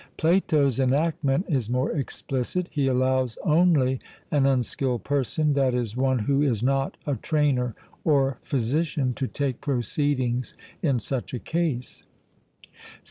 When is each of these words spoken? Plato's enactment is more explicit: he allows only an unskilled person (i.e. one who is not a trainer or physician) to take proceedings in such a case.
Plato's 0.17 0.79
enactment 0.79 1.45
is 1.47 1.69
more 1.69 1.91
explicit: 1.91 2.65
he 2.71 2.87
allows 2.87 3.37
only 3.45 3.99
an 4.31 4.47
unskilled 4.47 5.03
person 5.03 5.55
(i.e. 5.59 5.85
one 5.93 6.17
who 6.17 6.41
is 6.41 6.63
not 6.63 6.97
a 7.05 7.17
trainer 7.17 7.75
or 8.03 8.39
physician) 8.41 9.13
to 9.13 9.27
take 9.27 9.61
proceedings 9.61 10.55
in 10.81 10.99
such 10.99 11.35
a 11.35 11.39
case. 11.39 12.03